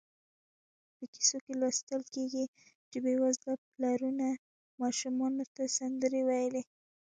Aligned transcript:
په 0.95 1.03
کیسو 1.13 1.37
کې 1.45 1.53
لوستل 1.61 2.01
کېږي 2.13 2.45
چې 2.89 2.97
بېوزله 3.03 3.53
پلرونو 3.73 4.29
ماشومانو 4.81 5.43
ته 5.55 5.63
سندرې 5.77 6.21
ویلې. 6.29 6.63